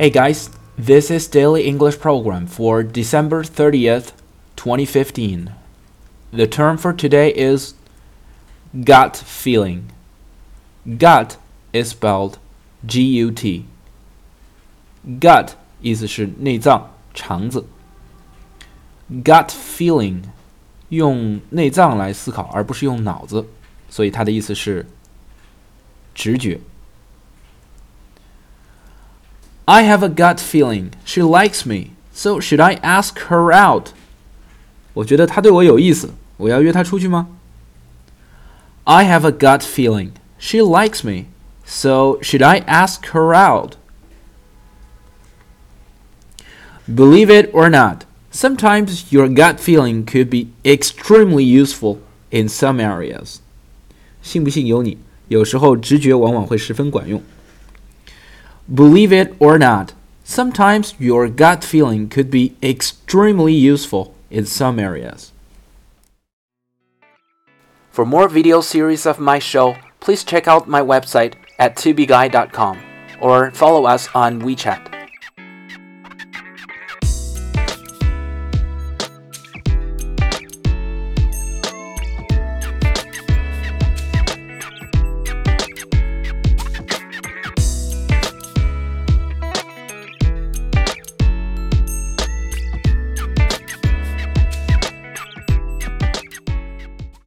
[0.00, 4.12] Hey guys, this is Daily English Program for December 30th,
[4.56, 5.52] 2015.
[6.32, 7.74] The term for today is
[8.84, 9.90] gut feeling.
[10.98, 11.38] Gut
[11.72, 12.38] is spelled
[12.86, 13.64] G U T.
[15.20, 17.64] Gut 意思是内脏、肠子。
[19.10, 20.22] Gut feeling
[20.88, 23.46] 用内脏来思考，而不是用脑子，
[23.88, 24.86] 所以它的意思是
[26.14, 26.60] 直觉。
[29.70, 33.88] I have a gut feeling she likes me, so should I ask her out?
[34.94, 37.28] 我觉得她对我有意思，我要约她出去吗？
[38.84, 41.26] I have a gut feeling she likes me,
[41.64, 43.72] so should I ask her out?
[46.86, 51.98] Believe it or not, sometimes your gut feeling could be extremely useful
[52.30, 53.38] in some areas.
[54.22, 57.20] 信不信由你，有时候直觉往往会十分管用。
[58.73, 65.33] Believe it or not, sometimes your gut feeling could be extremely useful in some areas.
[67.89, 72.79] For more video series of my show, please check out my website at tubeguy.com
[73.19, 74.90] or follow us on WeChat.